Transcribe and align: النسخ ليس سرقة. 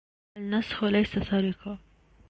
النسخ 0.37 0.83
ليس 0.83 1.09
سرقة. 1.11 1.77